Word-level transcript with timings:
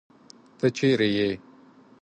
تۀ 0.57 0.67
چېرې 0.77 1.09
ئې؟ 1.23 1.29